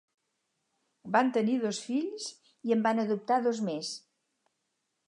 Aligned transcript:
Van 1.17 1.29
tenir 1.35 1.57
dos 1.65 1.83
fills 1.91 2.27
i 2.71 2.75
en 2.79 2.83
van 2.89 3.05
adoptar 3.05 3.39
dos 3.51 3.63
més. 3.71 3.95